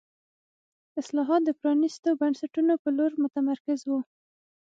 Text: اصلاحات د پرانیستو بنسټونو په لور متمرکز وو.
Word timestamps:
اصلاحات 1.01 1.41
د 1.45 1.49
پرانیستو 1.59 2.09
بنسټونو 2.21 2.73
په 2.83 2.89
لور 2.97 3.11
متمرکز 3.23 3.79
وو. 3.85 3.99